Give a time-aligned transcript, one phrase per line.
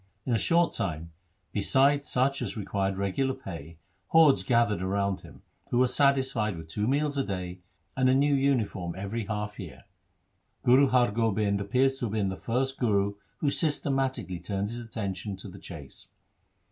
[0.25, 1.11] In a short time,
[1.51, 3.77] besides such as required regular pay,
[4.07, 7.59] hordes gathered round him, who were satisfied with two meals a day
[7.95, 9.83] and a new uniform every half year.
[10.63, 15.35] Guru Har Gobind appears to have been the first Guru who systematically turned his attention
[15.35, 16.07] to the chase.